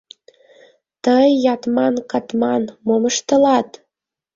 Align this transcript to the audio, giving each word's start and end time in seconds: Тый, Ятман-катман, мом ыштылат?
Тый, 1.03 1.29
Ятман-катман, 1.53 2.63
мом 2.87 3.03
ыштылат? 3.09 3.69